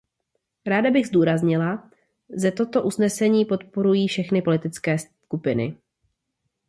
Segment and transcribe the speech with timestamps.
[0.65, 1.91] Ráda bych zdůraznila,
[2.29, 5.77] ze toto usnesení podporují všechny politické skupiny.